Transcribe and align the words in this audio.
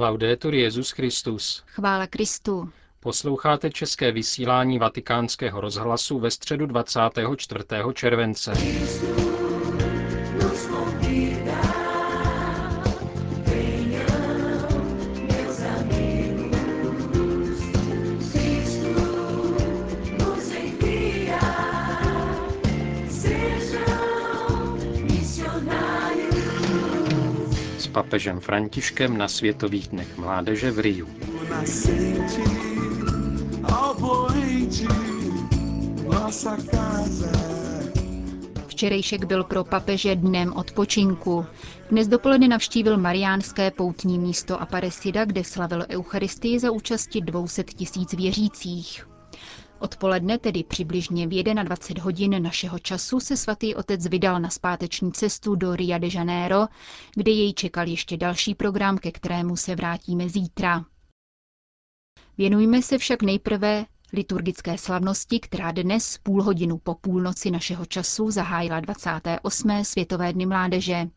Laudetur 0.00 0.54
Jezus 0.54 0.90
Christus. 0.90 1.62
Chvála 1.66 2.06
Kristu. 2.06 2.70
Posloucháte 3.00 3.70
české 3.70 4.12
vysílání 4.12 4.78
Vatikánského 4.78 5.60
rozhlasu 5.60 6.18
ve 6.18 6.30
středu 6.30 6.66
24. 6.66 7.64
července. 7.94 8.52
Papežem 27.90 28.40
Františkem 28.40 29.18
na 29.18 29.28
Světových 29.28 29.88
dnech 29.88 30.18
mládeže 30.18 30.70
v 30.70 30.78
Riu. 30.78 31.06
Včerejšek 38.66 39.24
byl 39.24 39.44
pro 39.44 39.64
papeže 39.64 40.16
dnem 40.16 40.52
odpočinku. 40.52 41.46
Dnes 41.90 42.08
dopoledne 42.08 42.48
navštívil 42.48 42.96
mariánské 42.96 43.70
poutní 43.70 44.18
místo 44.18 44.60
Aparecida, 44.60 45.24
kde 45.24 45.44
slavil 45.44 45.84
Eucharistii 45.90 46.58
za 46.58 46.70
účasti 46.70 47.20
200 47.20 47.64
tisíc 47.64 48.12
věřících. 48.12 49.09
Odpoledne, 49.80 50.38
tedy 50.38 50.64
přibližně 50.64 51.26
v 51.26 51.42
21 51.42 52.04
hodin 52.04 52.42
našeho 52.42 52.78
času, 52.78 53.20
se 53.20 53.36
svatý 53.36 53.74
otec 53.74 54.06
vydal 54.06 54.40
na 54.40 54.50
zpáteční 54.50 55.12
cestu 55.12 55.54
do 55.54 55.76
Ria 55.76 55.98
de 55.98 56.08
Janeiro, 56.14 56.66
kde 57.16 57.32
jej 57.32 57.52
čekal 57.54 57.88
ještě 57.88 58.16
další 58.16 58.54
program, 58.54 58.98
ke 58.98 59.12
kterému 59.12 59.56
se 59.56 59.76
vrátíme 59.76 60.28
zítra. 60.28 60.84
Věnujme 62.38 62.82
se 62.82 62.98
však 62.98 63.22
nejprve 63.22 63.86
liturgické 64.12 64.78
slavnosti, 64.78 65.40
která 65.40 65.72
dnes 65.72 66.18
půl 66.22 66.42
hodinu 66.42 66.78
po 66.78 66.94
půlnoci 66.94 67.50
našeho 67.50 67.86
času 67.86 68.30
zahájila 68.30 68.80
28. 68.80 69.84
Světové 69.84 70.32
dny 70.32 70.46
mládeže. 70.46 71.08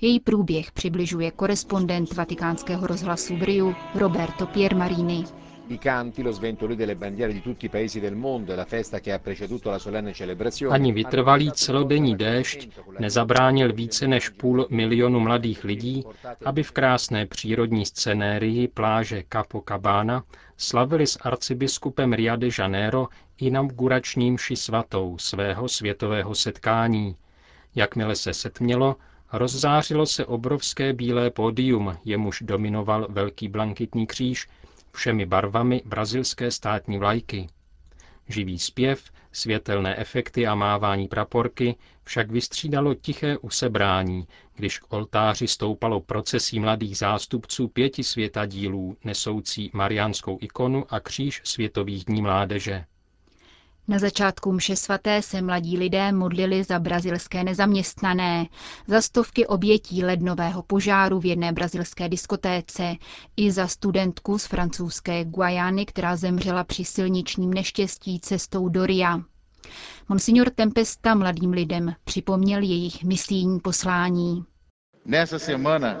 Její 0.00 0.20
průběh 0.20 0.72
přibližuje 0.72 1.30
korespondent 1.30 2.14
vatikánského 2.14 2.86
rozhlasu 2.86 3.36
v 3.36 3.42
Riu 3.42 3.74
Roberto 3.94 4.46
Piermarini. 4.46 5.24
I 5.72 5.78
canti, 5.78 6.22
lo 6.22 6.32
sventolio 6.32 6.76
delle 6.76 6.96
bandiere 6.96 7.32
di 7.32 7.40
tutti 7.40 7.64
i 7.66 7.68
paesi 7.68 7.98
del 7.98 8.14
mondo, 8.14 8.54
la 8.54 8.64
festa 8.64 9.00
che 9.00 9.10
ha 9.12 9.18
preceduto 9.18 9.70
la 9.70 9.78
solenne 9.78 10.12
celebrazione. 10.12 10.74
Ani 10.74 10.92
vytrvalý 10.92 11.48
celodenní 11.52 12.16
déšť 12.16 12.68
nezabránil 13.00 13.72
více 13.72 14.08
než 14.08 14.28
půl 14.28 14.66
milionu 14.70 15.20
mladých 15.20 15.64
lidí, 15.64 16.04
aby 16.44 16.62
v 16.62 16.72
krásné 16.72 17.26
přírodní 17.26 17.86
scenérii 17.86 18.68
pláže 18.68 19.24
Capocabana 19.32 20.24
slavili 20.56 21.06
s 21.06 21.18
arcibiskupem 21.22 22.12
Ria 22.12 22.36
de 22.36 22.48
Janeiro 22.58 23.08
inaugurační 23.38 24.30
mši 24.30 24.56
svatou 24.56 25.18
svého 25.18 25.68
světového 25.68 26.34
setkání. 26.34 27.16
Jakmile 27.74 28.16
se 28.16 28.34
setmělo, 28.34 28.96
rozzářilo 29.32 30.06
se 30.06 30.26
obrovské 30.26 30.92
bílé 30.92 31.30
pódium, 31.30 31.96
jemuž 32.04 32.42
dominoval 32.42 33.06
velký 33.10 33.48
blankitní 33.48 34.06
kříž, 34.06 34.48
všemi 34.94 35.26
barvami 35.26 35.82
brazilské 35.84 36.50
státní 36.50 36.98
vlajky. 36.98 37.48
Živý 38.28 38.58
zpěv, 38.58 39.04
světelné 39.32 39.96
efekty 39.96 40.46
a 40.46 40.54
mávání 40.54 41.08
praporky 41.08 41.76
však 42.04 42.30
vystřídalo 42.30 42.94
tiché 42.94 43.38
usebrání, 43.38 44.26
když 44.54 44.78
k 44.78 44.92
oltáři 44.92 45.48
stoupalo 45.48 46.00
procesí 46.00 46.60
mladých 46.60 46.96
zástupců 46.98 47.68
pěti 47.68 48.04
světadílů 48.04 48.96
nesoucí 49.04 49.70
mariánskou 49.74 50.38
ikonu 50.40 50.84
a 50.94 51.00
kříž 51.00 51.40
světových 51.44 52.04
dní 52.04 52.22
mládeže. 52.22 52.84
Na 53.88 53.98
začátku 53.98 54.52
mše 54.52 54.76
svaté 54.76 55.22
se 55.22 55.42
mladí 55.42 55.78
lidé 55.78 56.12
modlili 56.12 56.64
za 56.64 56.78
brazilské 56.78 57.44
nezaměstnané, 57.44 58.46
za 58.86 59.00
stovky 59.02 59.46
obětí 59.46 60.04
lednového 60.04 60.62
požáru 60.62 61.20
v 61.20 61.26
jedné 61.26 61.52
brazilské 61.52 62.08
diskotéce 62.08 62.94
i 63.36 63.50
za 63.50 63.66
studentku 63.66 64.38
z 64.38 64.46
francouzské 64.46 65.24
Guajány, 65.24 65.86
která 65.86 66.16
zemřela 66.16 66.64
při 66.64 66.84
silničním 66.84 67.54
neštěstí 67.54 68.20
cestou 68.20 68.68
do 68.68 68.86
Ria. 68.86 69.20
Monsignor 70.08 70.50
Tempesta 70.50 71.14
mladým 71.14 71.50
lidem 71.50 71.94
připomněl 72.04 72.62
jejich 72.62 73.04
misijní 73.04 73.60
poslání. 73.60 74.44
Nessa 75.04 75.38
semana, 75.38 76.00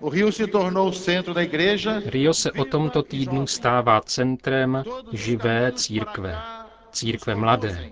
o 0.00 0.10
Rio 0.10 0.32
se 0.32 0.46
tornou 0.46 0.90
centro 0.90 1.34
da 1.34 1.40
igreja. 1.42 2.00
Rio 2.06 2.34
se 2.34 2.52
o 2.52 2.64
tomto 2.64 3.02
týdnu 3.02 3.46
stává 3.46 4.00
centrem 4.00 4.84
živé 5.12 5.72
církve 5.72 6.63
církve 6.94 7.34
mladé. 7.34 7.90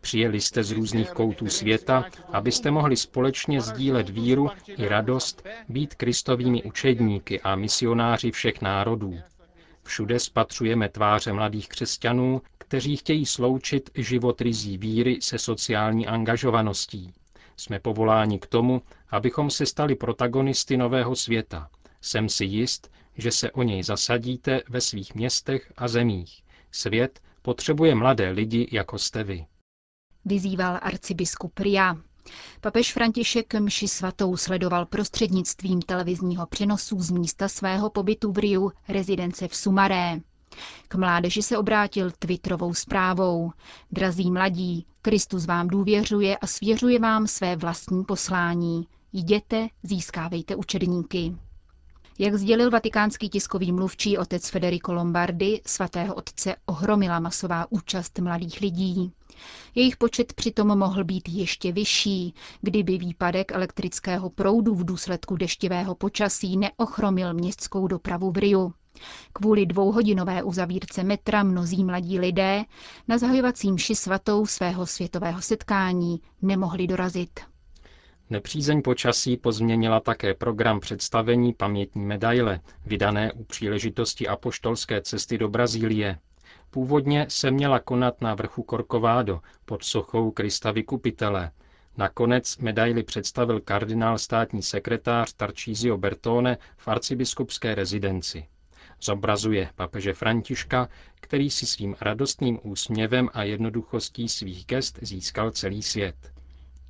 Přijeli 0.00 0.40
jste 0.40 0.64
z 0.64 0.70
různých 0.70 1.10
koutů 1.10 1.46
světa, 1.46 2.04
abyste 2.32 2.70
mohli 2.70 2.96
společně 2.96 3.60
sdílet 3.60 4.08
víru 4.08 4.50
i 4.66 4.88
radost, 4.88 5.46
být 5.68 5.94
kristovými 5.94 6.62
učedníky 6.62 7.40
a 7.40 7.56
misionáři 7.56 8.30
všech 8.30 8.62
národů. 8.62 9.18
Všude 9.82 10.18
spatřujeme 10.18 10.88
tváře 10.88 11.32
mladých 11.32 11.68
křesťanů, 11.68 12.42
kteří 12.58 12.96
chtějí 12.96 13.26
sloučit 13.26 13.90
život 13.94 14.40
rizí 14.40 14.78
víry 14.78 15.18
se 15.20 15.38
sociální 15.38 16.06
angažovaností. 16.06 17.12
Jsme 17.56 17.80
povoláni 17.80 18.38
k 18.38 18.46
tomu, 18.46 18.82
abychom 19.10 19.50
se 19.50 19.66
stali 19.66 19.94
protagonisty 19.94 20.76
nového 20.76 21.16
světa. 21.16 21.68
Jsem 22.00 22.28
si 22.28 22.44
jist, 22.44 22.90
že 23.16 23.30
se 23.30 23.50
o 23.50 23.62
něj 23.62 23.82
zasadíte 23.82 24.62
ve 24.68 24.80
svých 24.80 25.14
městech 25.14 25.72
a 25.76 25.88
zemích. 25.88 26.42
Svět, 26.72 27.20
Potřebuje 27.42 27.94
mladé 27.94 28.30
lidi, 28.30 28.68
jako 28.72 28.98
jste 28.98 29.24
vy. 29.24 29.46
Vyzýval 30.24 30.78
arcibiskup 30.82 31.58
Ria. 31.58 31.96
Papež 32.60 32.92
František 32.92 33.54
mši 33.54 33.88
svatou 33.88 34.36
sledoval 34.36 34.86
prostřednictvím 34.86 35.82
televizního 35.82 36.46
přenosu 36.46 37.00
z 37.00 37.10
místa 37.10 37.48
svého 37.48 37.90
pobytu 37.90 38.32
v 38.32 38.38
Riu, 38.38 38.72
rezidence 38.88 39.48
v 39.48 39.56
Sumaré. 39.56 40.20
K 40.88 40.94
mládeži 40.94 41.42
se 41.42 41.58
obrátil 41.58 42.10
twitterovou 42.10 42.74
zprávou. 42.74 43.52
Drazí 43.92 44.30
mladí, 44.30 44.86
Kristus 45.02 45.46
vám 45.46 45.68
důvěřuje 45.68 46.36
a 46.38 46.46
svěřuje 46.46 46.98
vám 46.98 47.26
své 47.26 47.56
vlastní 47.56 48.04
poslání. 48.04 48.86
Jděte, 49.12 49.68
získávejte 49.82 50.56
učedníky. 50.56 51.34
Jak 52.22 52.34
sdělil 52.34 52.70
vatikánský 52.70 53.28
tiskový 53.28 53.72
mluvčí 53.72 54.18
otec 54.18 54.48
Federico 54.48 54.92
Lombardi, 54.92 55.60
svatého 55.66 56.14
otce 56.14 56.56
ohromila 56.66 57.20
masová 57.20 57.66
účast 57.70 58.18
mladých 58.18 58.60
lidí. 58.60 59.12
Jejich 59.74 59.96
počet 59.96 60.32
přitom 60.32 60.78
mohl 60.78 61.04
být 61.04 61.28
ještě 61.28 61.72
vyšší, 61.72 62.34
kdyby 62.60 62.98
výpadek 62.98 63.52
elektrického 63.52 64.30
proudu 64.30 64.74
v 64.74 64.84
důsledku 64.84 65.36
deštivého 65.36 65.94
počasí 65.94 66.56
neochromil 66.56 67.34
městskou 67.34 67.86
dopravu 67.86 68.30
v 68.30 68.36
Riu. 68.36 68.72
Kvůli 69.32 69.66
dvouhodinové 69.66 70.42
uzavírce 70.42 71.04
metra 71.04 71.42
mnozí 71.42 71.84
mladí 71.84 72.18
lidé 72.18 72.64
na 73.08 73.18
zahajovacím 73.18 73.78
ši 73.78 73.94
svatou 73.94 74.46
svého 74.46 74.86
světového 74.86 75.42
setkání 75.42 76.20
nemohli 76.42 76.86
dorazit. 76.86 77.40
Nepřízeň 78.30 78.82
počasí 78.82 79.36
pozměnila 79.36 80.00
také 80.00 80.34
program 80.34 80.80
představení 80.80 81.52
pamětní 81.52 82.04
medaile, 82.04 82.60
vydané 82.86 83.32
u 83.32 83.44
příležitosti 83.44 84.28
apoštolské 84.28 85.02
cesty 85.02 85.38
do 85.38 85.48
Brazílie. 85.48 86.18
Původně 86.70 87.26
se 87.28 87.50
měla 87.50 87.78
konat 87.78 88.20
na 88.20 88.34
vrchu 88.34 88.66
Corcovado 88.70 89.40
pod 89.64 89.84
sochou 89.84 90.30
Krista 90.30 90.70
Vykupitele. 90.70 91.50
Nakonec 91.96 92.58
medaili 92.58 93.02
představil 93.02 93.60
kardinál 93.60 94.18
státní 94.18 94.62
sekretář 94.62 95.32
Tarcísio 95.32 95.98
Bertone 95.98 96.58
v 96.76 96.88
arcibiskupské 96.88 97.74
rezidenci. 97.74 98.46
Zobrazuje 99.02 99.70
papeže 99.74 100.14
Františka, 100.14 100.88
který 101.20 101.50
si 101.50 101.66
svým 101.66 101.96
radostným 102.00 102.58
úsměvem 102.62 103.28
a 103.32 103.42
jednoduchostí 103.42 104.28
svých 104.28 104.66
gest 104.66 104.98
získal 105.02 105.50
celý 105.50 105.82
svět. 105.82 106.39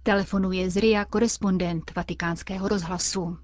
Telefonuje 0.02 0.70
z 0.70 0.76
RIA 0.76 1.04
korespondent 1.04 1.92
vatikánského 1.96 2.68
rozhlasu. 2.68 3.36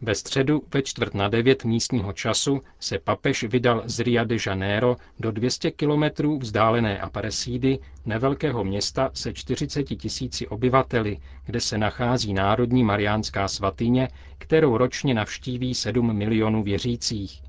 Ve 0.00 0.14
středu 0.14 0.62
ve 0.74 0.82
čtvrt 0.82 1.14
na 1.14 1.28
devět 1.28 1.64
místního 1.64 2.12
času 2.12 2.62
se 2.80 2.98
papež 2.98 3.42
vydal 3.44 3.82
z 3.86 4.00
Ria 4.00 4.24
de 4.24 4.36
Janeiro 4.46 4.96
do 5.20 5.30
200 5.30 5.70
kilometrů 5.70 6.38
vzdálené 6.38 6.98
Aparecídy, 7.00 7.78
nevelkého 8.06 8.64
města 8.64 9.10
se 9.14 9.32
40 9.32 9.82
tisíci 9.82 10.48
obyvateli, 10.48 11.18
kde 11.44 11.60
se 11.60 11.78
nachází 11.78 12.34
Národní 12.34 12.84
mariánská 12.84 13.48
svatyně, 13.48 14.08
kterou 14.38 14.76
ročně 14.78 15.14
navštíví 15.14 15.74
7 15.74 16.16
milionů 16.16 16.62
věřících. 16.62 17.43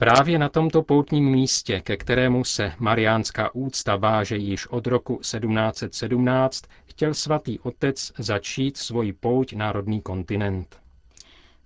Právě 0.00 0.38
na 0.38 0.48
tomto 0.48 0.82
poutním 0.82 1.24
místě, 1.30 1.80
ke 1.80 1.96
kterému 1.96 2.44
se 2.44 2.72
mariánská 2.78 3.54
úcta 3.54 3.96
váže 3.96 4.36
již 4.36 4.66
od 4.66 4.86
roku 4.86 5.16
1717, 5.16 6.64
chtěl 6.84 7.14
svatý 7.14 7.58
otec 7.58 8.12
začít 8.18 8.76
svoji 8.76 9.12
pouť 9.12 9.52
národní 9.52 10.00
kontinent. 10.02 10.76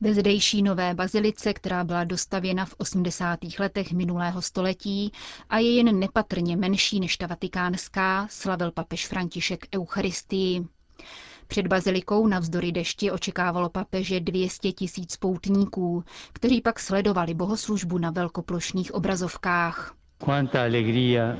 Ve 0.00 0.14
zdejší 0.14 0.62
nové 0.62 0.94
bazilice, 0.94 1.52
která 1.52 1.84
byla 1.84 2.04
dostavěna 2.04 2.64
v 2.64 2.75
80. 2.78 3.38
letech 3.58 3.92
minulého 3.92 4.42
století 4.42 5.12
a 5.50 5.58
je 5.58 5.75
jen 5.76 5.98
nepatrně 5.98 6.56
menší 6.56 7.00
než 7.00 7.16
ta 7.16 7.26
vatikánská, 7.26 8.26
slavil 8.31 8.70
papež 8.72 9.06
František 9.06 9.66
Eucharistii. 9.75 10.66
Před 11.46 11.67
bazilikou 11.67 12.26
navzdory 12.26 12.73
dešti 12.73 13.11
očekávalo 13.11 13.69
papeže 13.69 14.20
200 14.20 14.73
tisíc 14.73 15.17
poutníků, 15.17 16.05
kteří 16.32 16.61
pak 16.61 16.81
sledovali 16.81 17.35
bohoslužbu 17.35 17.99
na 17.99 18.11
velkoplošných 18.11 18.94
obrazovkách. 18.94 19.94
Quanta 20.25 20.62
alegria 20.62 21.37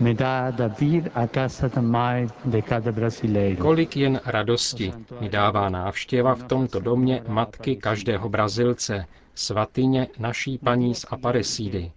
me 0.00 0.14
dá 0.14 0.50
da 0.50 0.68
vir 0.68 1.10
a 1.14 1.26
casa 1.26 1.68
também 1.68 2.28
de 2.44 2.62
cada 2.62 2.92
brasileiro. 2.92 3.62
Kolik 3.62 3.96
jen 3.96 4.20
radosti 4.24 4.92
mi 5.20 5.28
dává 5.28 5.68
návštěva 5.68 6.34
v 6.34 6.42
tomto 6.44 6.80
domě 6.80 7.22
matky 7.28 7.76
každého 7.76 8.28
Brazilce, 8.28 9.06
svatyně 9.34 10.08
naší 10.18 10.58
paní 10.58 10.94
z 10.94 11.06
Aparecidy. 11.10 11.92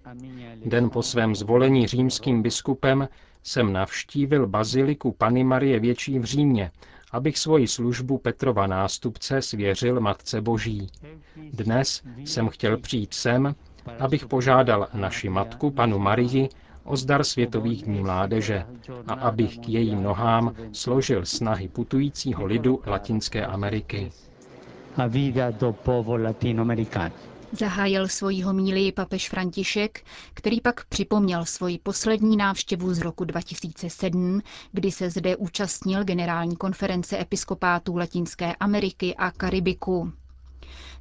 Den 0.66 0.90
po 0.90 1.04
svém 1.04 1.36
zvolení 1.36 1.88
římským 1.88 2.42
biskupem 2.42 3.08
jsem 3.44 3.74
navštívil 3.74 4.48
baziliku 4.48 5.12
Pany 5.12 5.44
Marie 5.44 5.80
Větší 5.80 6.20
v 6.20 6.24
Římě, 6.24 6.72
abych 7.12 7.38
svoji 7.38 7.68
službu 7.68 8.18
Petrova 8.18 8.68
nástupce 8.68 9.42
svěřil 9.42 10.00
Matce 10.00 10.42
Boží. 10.42 10.88
Dnes 11.54 12.04
jsem 12.26 12.50
chtěl 12.50 12.78
přijít 12.78 13.14
sem, 13.14 13.56
abych 14.00 14.26
požádal 14.26 14.88
naši 14.94 15.30
matku, 15.30 15.72
panu 15.72 16.00
Marii, 16.00 16.50
o 16.84 16.98
zdar 16.98 17.24
Světových 17.24 17.84
dní 17.84 18.02
mládeže 18.02 18.66
a 19.08 19.14
abych 19.14 19.58
k 19.60 19.70
jejím 19.70 20.04
nohám 20.04 20.56
složil 20.72 21.26
snahy 21.26 21.68
putujícího 21.68 22.46
lidu 22.46 22.82
Latinské 22.86 23.46
Ameriky. 23.46 24.12
A 24.98 25.08
vida 25.08 25.52
do 25.52 25.74
povo 25.74 26.18
latino-americano. 26.18 27.16
Zahájil 27.60 28.08
svoji 28.08 28.42
homílii 28.42 28.92
papež 28.92 29.30
František, 29.30 30.04
který 30.34 30.62
pak 30.62 30.86
připomněl 30.86 31.46
svoji 31.46 31.78
poslední 31.78 32.38
návštěvu 32.38 32.94
z 32.94 33.00
roku 33.00 33.24
2007, 33.26 34.42
kdy 34.72 34.92
se 34.92 35.10
zde 35.10 35.36
účastnil 35.36 36.04
generální 36.04 36.56
konference 36.56 37.20
episkopátů 37.20 37.98
Latinské 37.98 38.56
Ameriky 38.56 39.16
a 39.16 39.32
Karibiku. 39.32 40.12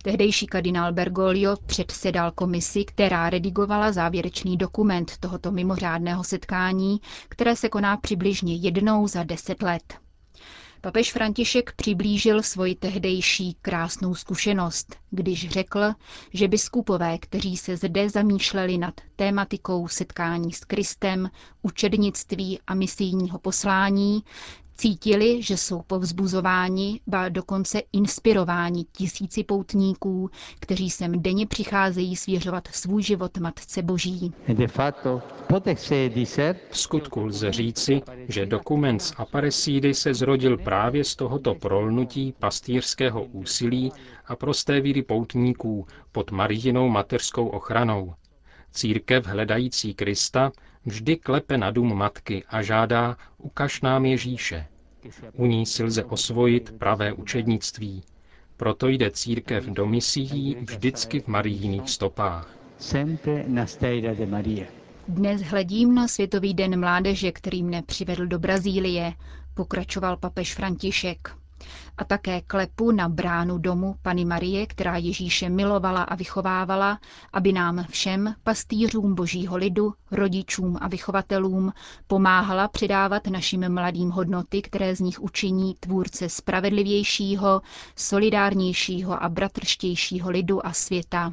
Tehdejší 0.03 0.47
kardinál 0.47 0.93
Bergoglio 0.93 1.57
předsedal 1.67 2.31
komisi, 2.31 2.85
která 2.85 3.31
redigovala 3.31 3.93
závěrečný 3.93 4.57
dokument 4.57 5.13
tohoto 5.21 5.53
mimořádného 5.53 6.25
setkání, 6.25 7.01
které 7.29 7.57
se 7.57 7.69
koná 7.69 7.97
přibližně 7.97 8.55
jednou 8.57 9.07
za 9.09 9.23
deset 9.25 9.63
let. 9.63 9.95
Papež 10.83 11.13
František 11.13 11.73
přiblížil 11.73 12.43
svoji 12.43 12.75
tehdejší 12.75 13.57
krásnou 13.63 14.15
zkušenost, 14.15 14.97
když 15.11 15.49
řekl, 15.49 15.81
že 16.33 16.49
biskupové, 16.49 17.19
kteří 17.19 17.57
se 17.57 17.77
zde 17.77 18.09
zamýšleli 18.11 18.79
nad 18.79 18.95
tématikou 19.17 19.89
setkání 19.89 20.53
s 20.53 20.65
Kristem, 20.65 21.31
učednictví 21.63 22.59
a 22.67 22.75
misijního 22.75 23.39
poslání, 23.39 24.25
Cítili, 24.81 25.43
že 25.43 25.57
jsou 25.57 25.83
povzbuzováni, 25.83 27.01
ba 27.07 27.29
dokonce 27.29 27.83
inspirováni 27.93 28.85
tisíci 28.93 29.45
poutníků, 29.45 30.31
kteří 30.61 30.91
sem 30.91 31.23
denně 31.23 31.47
přicházejí 31.47 32.17
svěřovat 32.17 32.69
svůj 32.73 33.03
život 33.03 33.39
Matce 33.39 33.83
Boží. 33.83 34.33
V 36.71 36.79
skutku 36.79 37.25
lze 37.25 37.53
říci, 37.53 38.03
že 38.29 38.47
dokument 38.47 39.01
z 39.01 39.13
Aparecidy 39.17 39.95
se 39.95 40.15
zrodil 40.15 40.59
právě 40.59 41.05
z 41.05 41.17
tohoto 41.17 41.55
prolnutí 41.55 42.35
pastýřského 42.39 43.25
úsilí 43.25 43.93
a 44.27 44.37
prosté 44.37 44.81
víry 44.81 45.03
poutníků 45.03 45.87
pod 46.13 46.31
Marijinou 46.31 46.89
mateřskou 46.89 47.47
ochranou. 47.47 48.15
Církev 48.73 49.27
hledající 49.27 49.95
Krista 49.95 50.53
vždy 50.85 51.17
klepe 51.17 51.59
na 51.59 51.71
dům 51.71 51.95
matky 51.95 52.45
a 52.49 52.63
žádá, 52.63 53.17
ukaž 53.39 53.81
nám 53.81 54.05
Ježíše. 54.05 54.67
U 55.33 55.47
ní 55.47 55.67
si 55.67 55.83
lze 55.85 56.05
osvojit 56.05 56.79
pravé 56.79 57.13
učednictví. 57.13 58.03
Proto 58.57 58.89
jde 58.89 59.11
církev 59.11 59.65
do 59.65 59.87
misií 59.87 60.57
vždycky 60.61 61.21
v 61.21 61.27
marijních 61.29 61.91
stopách. 61.91 62.55
Dnes 65.09 65.43
hledím 65.43 65.95
na 65.95 66.09
Světový 66.09 66.55
den 66.55 66.81
mládeže, 66.81 67.33
který 67.33 67.63
mne 67.63 67.83
přivedl 67.83 68.27
do 68.27 68.39
Brazílie, 68.39 69.13
pokračoval 69.55 70.17
papež 70.17 70.55
František 70.55 71.40
a 71.99 72.05
také 72.05 72.41
klepu 72.41 72.91
na 72.93 73.09
bránu 73.09 73.59
domu 73.59 73.95
Pany 74.03 74.25
Marie, 74.25 74.67
která 74.67 74.97
Ježíše 74.97 75.49
milovala 75.49 76.03
a 76.03 76.15
vychovávala, 76.15 76.99
aby 77.33 77.53
nám 77.53 77.85
všem, 77.91 78.35
pastýřům 78.45 79.15
božího 79.15 79.57
lidu, 79.57 79.93
rodičům 80.11 80.79
a 80.81 80.89
vychovatelům, 80.89 81.73
pomáhala 82.07 82.69
předávat 82.69 83.27
našim 83.27 83.75
mladým 83.75 84.11
hodnoty, 84.11 84.63
které 84.63 84.97
z 84.97 85.01
nich 85.01 85.21
učiní 85.23 85.75
tvůrce 85.81 86.29
spravedlivějšího, 86.29 87.63
solidárnějšího 87.97 89.23
a 89.23 89.29
bratrštějšího 89.29 90.31
lidu 90.31 90.67
a 90.67 90.73
světa. 90.73 91.33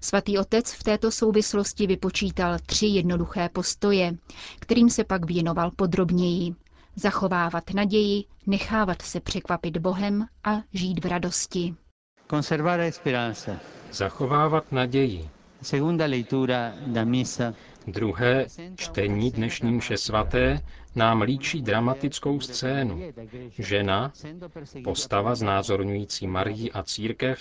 Svatý 0.00 0.38
otec 0.38 0.72
v 0.72 0.82
této 0.82 1.10
souvislosti 1.10 1.86
vypočítal 1.86 2.58
tři 2.66 2.86
jednoduché 2.86 3.48
postoje, 3.48 4.16
kterým 4.60 4.90
se 4.90 5.04
pak 5.04 5.24
věnoval 5.26 5.70
podrobněji 5.76 6.54
zachovávat 6.96 7.70
naději, 7.74 8.24
nechávat 8.46 9.02
se 9.02 9.20
překvapit 9.20 9.76
Bohem 9.76 10.26
a 10.44 10.50
žít 10.72 11.04
v 11.04 11.08
radosti. 11.08 11.74
Zachovávat 13.92 14.72
naději. 14.72 15.28
Druhé 17.90 18.46
čtení 18.76 19.30
dnešní 19.30 19.72
mše 19.72 19.96
svaté 19.96 20.60
nám 20.94 21.22
líčí 21.22 21.62
dramatickou 21.62 22.40
scénu. 22.40 23.02
Žena, 23.58 24.12
postava 24.84 25.34
znázorňující 25.34 26.26
Marii 26.26 26.72
a 26.72 26.82
církev, 26.82 27.40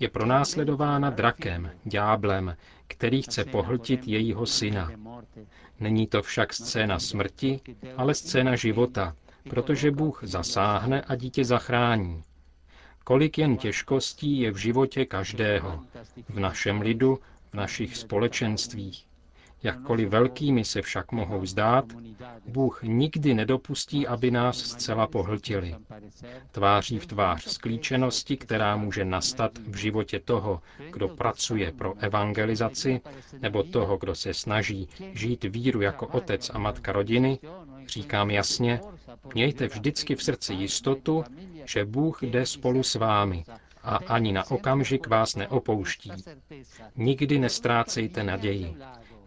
je 0.00 0.08
pronásledována 0.08 1.10
drakem, 1.10 1.70
dňáblem, 1.84 2.56
který 2.86 3.22
chce 3.22 3.44
pohltit 3.44 4.08
jejího 4.08 4.46
syna. 4.46 4.90
Není 5.80 6.06
to 6.06 6.22
však 6.22 6.52
scéna 6.52 6.98
smrti, 6.98 7.60
ale 7.96 8.14
scéna 8.14 8.56
života, 8.56 9.16
protože 9.50 9.90
Bůh 9.90 10.20
zasáhne 10.24 11.02
a 11.02 11.14
dítě 11.14 11.44
zachrání. 11.44 12.24
Kolik 13.04 13.38
jen 13.38 13.56
těžkostí 13.56 14.38
je 14.40 14.50
v 14.52 14.56
životě 14.56 15.04
každého, 15.04 15.80
v 16.28 16.38
našem 16.40 16.80
lidu, 16.80 17.18
v 17.50 17.54
našich 17.54 17.96
společenstvích. 17.96 19.06
Jakkoliv 19.66 20.08
velkými 20.08 20.64
se 20.64 20.82
však 20.82 21.12
mohou 21.12 21.46
zdát, 21.46 21.84
Bůh 22.48 22.82
nikdy 22.82 23.34
nedopustí, 23.34 24.06
aby 24.06 24.30
nás 24.30 24.58
zcela 24.58 25.06
pohltili. 25.06 25.74
Tváří 26.50 26.98
v 26.98 27.06
tvář 27.06 27.44
sklíčenosti, 27.44 28.36
která 28.36 28.76
může 28.76 29.04
nastat 29.04 29.58
v 29.58 29.76
životě 29.76 30.20
toho, 30.20 30.62
kdo 30.92 31.08
pracuje 31.08 31.72
pro 31.72 31.94
evangelizaci, 31.98 33.00
nebo 33.40 33.62
toho, 33.62 33.96
kdo 33.96 34.14
se 34.14 34.34
snaží 34.34 34.88
žít 35.12 35.44
víru 35.44 35.80
jako 35.80 36.06
otec 36.06 36.50
a 36.54 36.58
matka 36.58 36.92
rodiny, 36.92 37.38
říkám 37.86 38.30
jasně, 38.30 38.80
mějte 39.34 39.66
vždycky 39.66 40.14
v 40.14 40.22
srdci 40.22 40.54
jistotu, 40.54 41.24
že 41.64 41.84
Bůh 41.84 42.22
jde 42.22 42.46
spolu 42.46 42.82
s 42.82 42.94
vámi 42.94 43.44
a 43.82 43.96
ani 43.96 44.32
na 44.32 44.50
okamžik 44.50 45.06
vás 45.06 45.36
neopouští. 45.36 46.10
Nikdy 46.96 47.38
nestrácejte 47.38 48.24
naději. 48.24 48.76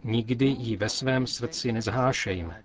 Nikdy 0.04 0.46
ji 0.46 0.76
ve 0.76 0.88
svém 0.88 1.26
srdci 1.26 1.72
nezhášejme. 1.72 2.64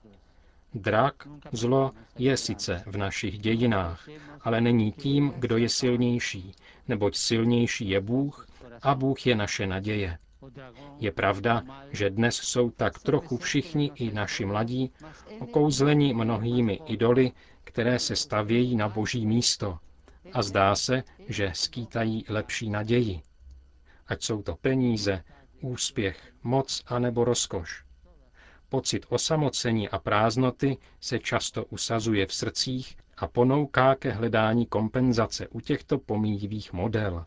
Drak, 0.74 1.28
zlo, 1.52 1.92
je 2.18 2.38
sice 2.38 2.84
v 2.86 2.98
našich 2.98 3.40
dějinách, 3.40 4.10
ale 4.42 4.62
není 4.62 4.92
tím, 4.92 5.34
kdo 5.38 5.58
je 5.58 5.70
silnější, 5.70 6.52
neboť 6.88 7.16
silnější 7.16 7.90
je 7.90 8.02
Bůh 8.02 8.48
a 8.82 8.96
Bůh 8.96 9.26
je 9.28 9.36
naše 9.36 9.68
naděje. 9.68 10.18
Je 11.00 11.12
pravda, 11.12 11.64
že 11.92 12.10
dnes 12.10 12.36
jsou 12.36 12.70
tak 12.72 13.00
trochu 13.00 13.38
všichni 13.38 13.92
i 13.96 14.12
naši 14.14 14.46
mladí 14.46 14.92
okouzleni 15.40 16.14
mnohými 16.14 16.80
idoly, 16.86 17.32
které 17.64 18.00
se 18.00 18.16
stavějí 18.16 18.76
na 18.76 18.90
boží 18.90 19.26
místo 19.26 19.78
a 20.34 20.44
zdá 20.44 20.76
se, 20.76 21.04
že 21.28 21.52
skýtají 21.56 22.26
lepší 22.30 22.70
naději. 22.70 23.22
Ať 24.08 24.24
jsou 24.24 24.42
to 24.42 24.56
peníze, 24.56 25.24
úspěch, 25.62 26.34
moc 26.44 26.84
a 26.88 27.00
nebo 27.00 27.26
rozkoš. 27.26 27.84
Pocit 28.70 29.06
osamocení 29.10 29.90
a 29.90 30.00
prázdnoty 30.00 30.78
se 31.02 31.20
často 31.20 31.66
usazuje 31.66 32.26
v 32.28 32.34
srdcích 32.34 32.98
a 33.18 33.28
ponouká 33.28 33.96
ke 33.96 34.12
hledání 34.12 34.66
kompenzace 34.66 35.48
u 35.48 35.60
těchto 35.60 35.98
pomíjivých 35.98 36.74
model. 36.74 37.26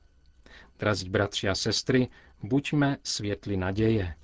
Drazí 0.79 1.09
bratři 1.09 1.49
a 1.49 1.55
sestry, 1.55 2.09
buďme 2.43 2.97
světli 3.03 3.57
naděje. 3.57 4.15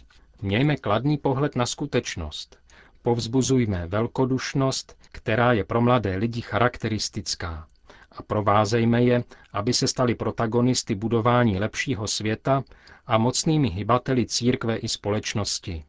Mějme 0.43 0.77
kladný 0.77 1.19
pohled 1.19 1.57
na 1.57 1.67
skutečnost. 1.67 2.59
Povzbuzujme 3.03 3.87
velkodušnost, 3.87 4.99
která 5.13 5.53
je 5.53 5.65
pro 5.65 5.81
mladé 5.81 6.17
lidi 6.17 6.41
charakteristická 6.41 7.69
a 8.17 8.23
provázejme 8.23 9.03
je, 9.03 9.25
aby 9.53 9.73
se 9.73 9.89
stali 9.89 10.15
protagonisty 10.15 10.95
budování 10.95 11.59
lepšího 11.59 12.07
světa 12.09 12.65
a 13.07 13.19
mocnými 13.19 13.69
hybateli 13.69 14.27
církve 14.27 14.77
i 14.77 14.89
společnosti. 14.89 15.85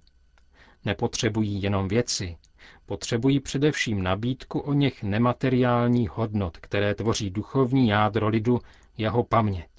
Nepotřebují 0.86 1.62
jenom 1.62 1.88
věci, 1.88 2.38
potřebují 2.86 3.39
především 3.39 4.03
nabídku 4.03 4.60
o 4.60 4.74
něch 4.74 5.03
nemateriálních 5.03 6.10
hodnot, 6.10 6.58
které 6.58 6.96
tvoří 6.96 7.29
duchovní 7.29 7.88
jádro 7.88 8.27
lidu, 8.27 8.60
jeho 8.98 9.24
paměť. 9.24 9.70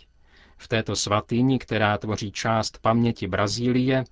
V 0.56 0.68
této 0.68 0.96
svatyni, 0.96 1.58
která 1.58 1.98
tvoří 1.98 2.32
část 2.32 2.78
paměti 2.78 3.26
Brazílie, 3.26 4.04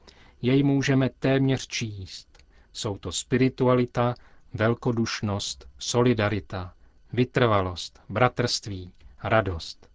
jej 0.43 0.63
můžeme 0.63 1.09
téměř 1.19 1.67
číst. 1.67 2.29
Jsou 2.73 2.99
to 2.99 3.13
spiritualita, 3.13 4.15
velkodušnost, 4.55 5.69
solidarita, 5.79 6.74
vytrvalost, 7.15 8.01
bratrství, 8.09 8.93
radost. 9.23 9.89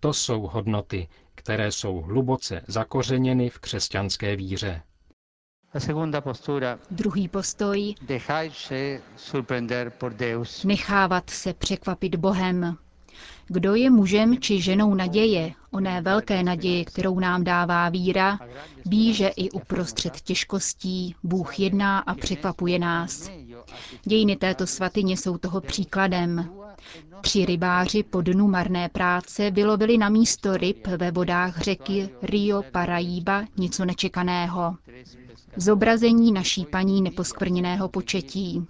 To 0.00 0.12
jsou 0.12 0.40
hodnoty, 0.40 1.08
které 1.34 1.72
jsou 1.72 2.00
hluboce 2.00 2.62
zakořeněny 2.68 3.50
v 3.50 3.58
křesťanské 3.58 4.36
víře. 4.36 4.82
Druhý 6.90 7.28
postoj 7.28 7.94
nechávat 10.64 11.30
se 11.30 11.54
překvapit 11.54 12.14
Bohem. 12.16 12.76
Kdo 13.46 13.74
je 13.74 13.90
mužem 13.90 14.40
či 14.40 14.60
ženou 14.62 14.94
naděje, 14.94 15.52
oné 15.70 16.00
velké 16.00 16.42
naděje, 16.42 16.84
kterou 16.84 17.18
nám 17.18 17.44
dává 17.44 17.88
víra, 17.88 18.38
ví, 18.86 19.14
že 19.14 19.28
i 19.28 19.50
uprostřed 19.50 20.20
těžkostí 20.20 21.14
Bůh 21.22 21.60
jedná 21.60 21.98
a 21.98 22.14
překvapuje 22.14 22.78
nás. 22.78 23.30
Dějiny 24.04 24.36
této 24.36 24.66
svatyně 24.66 25.16
jsou 25.16 25.38
toho 25.38 25.60
příkladem. 25.60 26.50
Tři 27.20 27.46
rybáři 27.46 28.02
po 28.02 28.20
dnu 28.20 28.48
marné 28.48 28.88
práce 28.88 29.50
vylovili 29.50 29.98
na 29.98 30.08
místo 30.08 30.56
ryb 30.56 30.86
ve 30.86 31.10
vodách 31.10 31.60
řeky 31.60 32.08
Rio 32.22 32.62
Paraíba 32.72 33.44
něco 33.56 33.84
nečekaného. 33.84 34.76
Zobrazení 35.56 36.32
naší 36.32 36.66
paní 36.66 37.02
neposkvrněného 37.02 37.88
početí. 37.88 38.66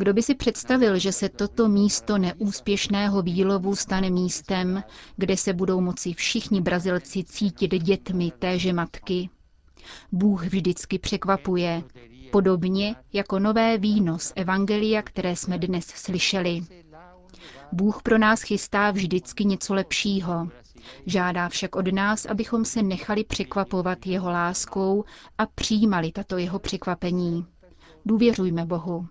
Kdo 0.00 0.12
by 0.14 0.22
si 0.22 0.34
představil, 0.34 0.98
že 0.98 1.12
se 1.12 1.28
toto 1.28 1.68
místo 1.68 2.18
neúspěšného 2.18 3.22
výlovu 3.22 3.76
stane 3.76 4.10
místem, 4.10 4.82
kde 5.16 5.36
se 5.36 5.52
budou 5.52 5.80
moci 5.80 6.12
všichni 6.12 6.60
Brazilci 6.60 7.24
cítit 7.24 7.68
dětmi 7.82 8.32
téže 8.38 8.72
matky? 8.72 9.30
Bůh 10.12 10.44
vždycky 10.44 10.98
překvapuje, 10.98 11.82
podobně 12.32 12.96
jako 13.12 13.38
nové 13.38 13.78
víno 13.78 14.18
z 14.18 14.32
Evangelia, 14.36 15.02
které 15.02 15.36
jsme 15.36 15.58
dnes 15.58 15.86
slyšeli. 15.86 16.60
Bůh 17.72 18.02
pro 18.02 18.18
nás 18.18 18.42
chystá 18.42 18.90
vždycky 18.90 19.44
něco 19.44 19.74
lepšího. 19.74 20.48
Žádá 21.06 21.48
však 21.48 21.76
od 21.76 21.92
nás, 21.92 22.26
abychom 22.26 22.64
se 22.64 22.82
nechali 22.82 23.24
překvapovat 23.24 24.06
jeho 24.06 24.30
láskou 24.30 25.04
a 25.38 25.46
přijímali 25.46 26.12
tato 26.12 26.38
jeho 26.38 26.58
překvapení. 26.58 27.46
Důvěřujme 28.06 28.66
Bohu. 28.66 29.06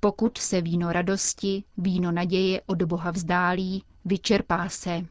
Pokud 0.00 0.38
se 0.38 0.60
víno 0.60 0.92
radosti, 0.92 1.64
víno 1.76 2.12
naděje 2.12 2.60
od 2.66 2.82
Boha 2.82 3.10
vzdálí, 3.10 3.84
vyčerpá 4.04 4.68
se. 4.68 5.04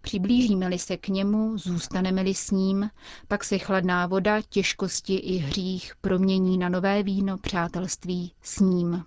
Přiblížíme-li 0.00 0.78
se 0.78 0.96
k 0.96 1.08
němu, 1.08 1.58
zůstaneme-li 1.58 2.34
s 2.34 2.50
ním, 2.50 2.90
pak 3.28 3.44
se 3.44 3.58
chladná 3.58 4.06
voda, 4.06 4.40
těžkosti 4.48 5.14
i 5.16 5.36
hřích 5.36 5.92
promění 6.00 6.58
na 6.58 6.68
nové 6.68 7.02
víno 7.02 7.38
přátelství 7.38 8.32
s 8.42 8.60
ním. 8.60 9.04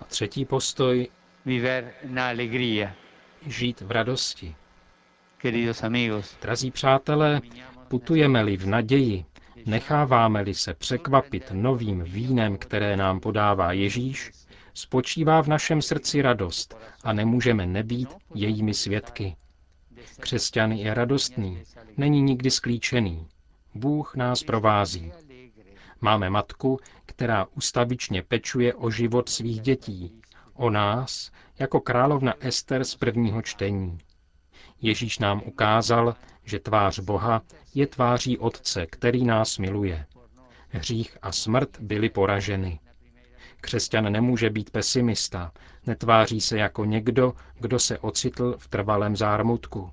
A 0.00 0.04
třetí 0.08 0.44
postoj 0.44 1.08
žít 3.46 3.80
v 3.80 3.90
radosti. 3.90 4.54
Drazí 6.42 6.70
přátelé, 6.70 7.40
putujeme-li 7.88 8.56
v 8.56 8.66
naději, 8.66 9.24
necháváme-li 9.66 10.54
se 10.54 10.74
překvapit 10.74 11.50
novým 11.52 12.02
vínem, 12.02 12.56
které 12.56 12.96
nám 12.96 13.20
podává 13.20 13.72
Ježíš, 13.72 14.30
spočívá 14.74 15.42
v 15.42 15.48
našem 15.48 15.82
srdci 15.82 16.22
radost 16.22 16.76
a 17.04 17.12
nemůžeme 17.12 17.66
nebýt 17.66 18.08
jejími 18.34 18.74
svědky. 18.74 19.36
Křesťan 20.20 20.72
je 20.72 20.94
radostný, 20.94 21.62
není 21.96 22.22
nikdy 22.22 22.50
sklíčený. 22.50 23.26
Bůh 23.74 24.16
nás 24.16 24.42
provází. 24.42 25.12
Máme 26.00 26.30
matku, 26.30 26.78
která 27.06 27.46
ustavičně 27.56 28.22
pečuje 28.22 28.74
o 28.74 28.90
život 28.90 29.28
svých 29.28 29.60
dětí, 29.60 30.22
o 30.54 30.70
nás, 30.70 31.30
jako 31.58 31.80
královna 31.80 32.34
Ester 32.40 32.84
z 32.84 32.94
prvního 32.94 33.42
čtení. 33.42 33.98
Ježíš 34.82 35.18
nám 35.18 35.42
ukázal, 35.44 36.14
že 36.44 36.58
tvář 36.58 36.98
Boha 36.98 37.42
je 37.74 37.86
tváří 37.86 38.38
Otce, 38.38 38.86
který 38.86 39.24
nás 39.24 39.58
miluje. 39.58 40.06
Hřích 40.68 41.18
a 41.22 41.32
smrt 41.32 41.80
byly 41.80 42.08
poraženy. 42.08 42.80
Křesťan 43.60 44.12
nemůže 44.12 44.50
být 44.50 44.70
pesimista, 44.70 45.52
netváří 45.86 46.40
se 46.40 46.58
jako 46.58 46.84
někdo, 46.84 47.32
kdo 47.60 47.78
se 47.78 47.98
ocitl 47.98 48.54
v 48.58 48.68
trvalém 48.68 49.16
zármutku. 49.16 49.90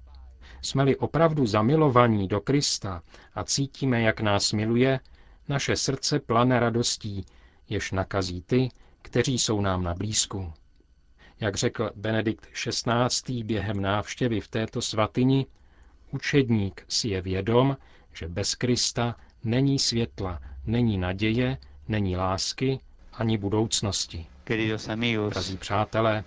Jsme-li 0.62 0.96
opravdu 0.96 1.46
zamilovaní 1.46 2.28
do 2.28 2.42
Krista 2.42 3.02
a 3.36 3.44
cítíme, 3.44 4.02
jak 4.02 4.22
nás 4.22 4.54
miluje, 4.54 5.00
naše 5.50 5.76
srdce 5.76 6.20
plane 6.20 6.60
radostí, 6.60 7.26
jež 7.70 7.92
nakazí 7.92 8.42
ty, 8.42 8.70
kteří 9.02 9.40
jsou 9.40 9.62
nám 9.62 9.84
na 9.84 9.94
blízku. 9.94 10.54
Jak 11.40 11.56
řekl 11.56 11.90
Benedikt 11.96 12.48
XVI. 12.54 13.44
během 13.44 13.82
návštěvy 13.82 14.42
v 14.42 14.48
této 14.48 14.82
svatyni, 14.82 15.46
učedník 16.12 16.86
si 16.88 17.08
je 17.08 17.22
vědom, 17.22 17.78
že 18.14 18.28
bez 18.28 18.56
Krista 18.56 19.16
není 19.44 19.80
světla, 19.80 20.40
není 20.66 20.98
naděje, 20.98 21.58
není 21.88 22.18
lásky 22.18 22.80
ani 23.14 23.38
budoucnosti. 23.38 24.26
Drazí 25.30 25.58
přátelé, 25.58 26.24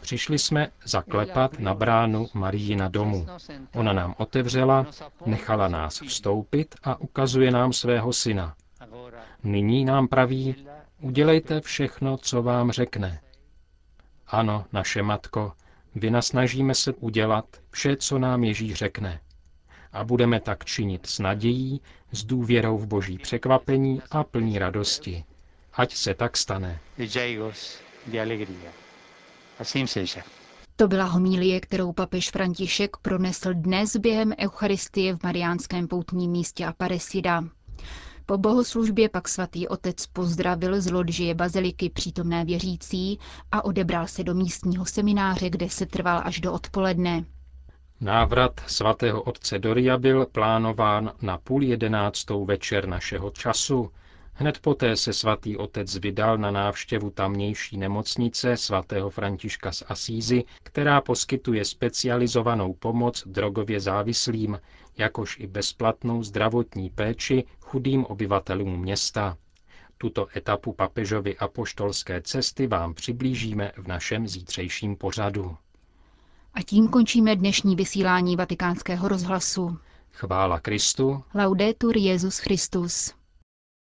Přišli 0.00 0.38
jsme 0.38 0.68
zaklepat 0.84 1.58
na 1.58 1.74
bránu 1.74 2.28
na 2.76 2.88
domu. 2.88 3.26
Ona 3.74 3.92
nám 3.92 4.14
otevřela, 4.18 4.86
nechala 5.26 5.68
nás 5.68 6.00
vstoupit 6.00 6.74
a 6.82 7.00
ukazuje 7.00 7.50
nám 7.50 7.72
svého 7.72 8.12
syna. 8.12 8.54
Nyní 9.44 9.84
nám 9.84 10.08
praví, 10.08 10.66
udělejte 11.00 11.60
všechno, 11.60 12.16
co 12.16 12.42
vám 12.42 12.70
řekne. 12.70 13.20
Ano, 14.26 14.64
naše 14.72 15.02
matko, 15.02 15.52
vynasnažíme 15.94 16.74
se 16.74 16.92
udělat 16.92 17.44
vše, 17.70 17.96
co 17.96 18.18
nám 18.18 18.44
Ježíš 18.44 18.74
řekne. 18.74 19.20
A 19.92 20.04
budeme 20.04 20.40
tak 20.40 20.64
činit 20.64 21.06
s 21.06 21.18
nadějí, 21.18 21.80
s 22.12 22.24
důvěrou 22.24 22.78
v 22.78 22.86
boží 22.86 23.18
překvapení 23.18 24.02
a 24.10 24.24
plní 24.24 24.58
radosti. 24.58 25.24
Ať 25.74 25.94
se 25.94 26.14
tak 26.14 26.36
stane. 26.36 26.80
To 30.76 30.88
byla 30.88 31.04
homílie, 31.04 31.60
kterou 31.60 31.92
papež 31.92 32.30
František 32.30 32.96
pronesl 32.96 33.54
dnes 33.54 33.96
během 33.96 34.32
Eucharistie 34.38 35.16
v 35.16 35.22
Mariánském 35.22 35.88
poutním 35.88 36.30
místě 36.30 36.66
Aparecida. 36.66 37.44
Po 38.30 38.38
bohoslužbě 38.38 39.08
pak 39.08 39.28
svatý 39.28 39.68
otec 39.68 40.06
pozdravil 40.06 40.80
z 40.80 40.90
loďžie 40.90 41.34
baziliky 41.34 41.90
přítomné 41.90 42.44
věřící 42.44 43.18
a 43.52 43.64
odebral 43.64 44.06
se 44.06 44.24
do 44.24 44.34
místního 44.34 44.86
semináře, 44.86 45.50
kde 45.50 45.70
se 45.70 45.86
trval 45.86 46.22
až 46.24 46.40
do 46.40 46.52
odpoledne. 46.52 47.24
Návrat 48.00 48.60
svatého 48.66 49.22
otce 49.22 49.58
Doria 49.58 49.98
byl 49.98 50.26
plánován 50.26 51.12
na 51.22 51.38
půl 51.38 51.62
jedenáctou 51.62 52.44
večer 52.44 52.88
našeho 52.88 53.30
času. 53.30 53.90
Hned 54.40 54.58
poté 54.58 54.96
se 54.96 55.12
svatý 55.12 55.56
otec 55.56 55.96
vydal 55.96 56.38
na 56.38 56.50
návštěvu 56.50 57.10
tamnější 57.10 57.76
nemocnice 57.76 58.56
svatého 58.56 59.10
Františka 59.10 59.72
z 59.72 59.82
Asízy, 59.88 60.44
která 60.62 61.00
poskytuje 61.00 61.64
specializovanou 61.64 62.74
pomoc 62.74 63.24
drogově 63.26 63.80
závislým, 63.80 64.60
jakož 64.98 65.38
i 65.40 65.46
bezplatnou 65.46 66.22
zdravotní 66.22 66.90
péči 66.90 67.44
chudým 67.60 68.04
obyvatelům 68.04 68.80
města. 68.80 69.36
Tuto 69.98 70.26
etapu 70.36 70.72
papežovy 70.72 71.38
apoštolské 71.38 72.22
cesty 72.22 72.66
vám 72.66 72.94
přiblížíme 72.94 73.72
v 73.76 73.88
našem 73.88 74.28
zítřejším 74.28 74.96
pořadu. 74.96 75.56
A 76.54 76.62
tím 76.62 76.88
končíme 76.88 77.36
dnešní 77.36 77.76
vysílání 77.76 78.36
vatikánského 78.36 79.08
rozhlasu. 79.08 79.78
Chvála 80.12 80.60
Kristu. 80.60 81.22
Laudetur 81.34 81.96
Jezus 81.96 82.38
Christus. 82.38 83.19